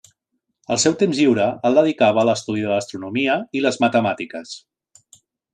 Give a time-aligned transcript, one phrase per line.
[0.75, 4.59] El seu temps lliure el dedicava a l'estudi de l'astronomia i les matemàtiques.